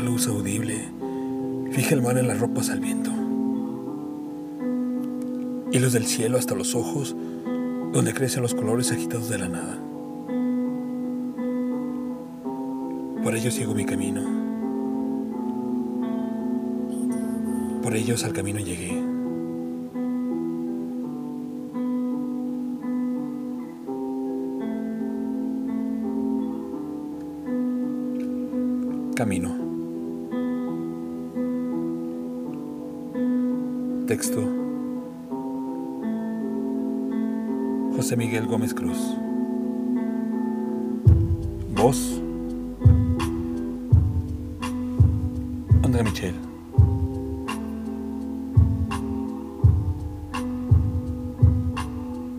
luz 0.00 0.28
audible 0.28 0.88
fija 1.72 1.94
el 1.94 2.02
mar 2.02 2.16
en 2.16 2.28
las 2.28 2.40
ropas 2.40 2.70
al 2.70 2.80
viento. 2.80 3.10
Hilos 5.72 5.92
del 5.92 6.06
cielo 6.06 6.38
hasta 6.38 6.54
los 6.54 6.74
ojos, 6.74 7.14
donde 7.92 8.14
crecen 8.14 8.42
los 8.42 8.54
colores 8.54 8.92
agitados 8.92 9.28
de 9.28 9.38
la 9.38 9.48
nada. 9.48 9.78
Por 13.22 13.34
ello 13.34 13.50
sigo 13.50 13.74
mi 13.74 13.84
camino. 13.84 14.22
Por 17.82 17.94
ellos 17.94 18.24
al 18.24 18.32
camino 18.32 18.60
llegué. 18.60 19.02
Camino. 29.14 29.65
Texto. 34.06 34.40
José 37.96 38.16
Miguel 38.16 38.46
Gómez 38.46 38.72
Cruz. 38.72 39.16
Voz. 41.74 42.20
André 45.82 46.04
Michel. 46.04 46.45